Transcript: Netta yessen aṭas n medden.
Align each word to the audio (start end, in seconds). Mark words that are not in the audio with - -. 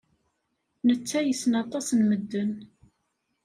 Netta 0.87 1.19
yessen 1.23 1.53
aṭas 1.63 1.87
n 1.93 1.99
medden. 2.09 2.51